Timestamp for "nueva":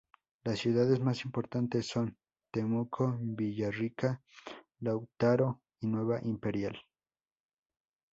5.85-6.19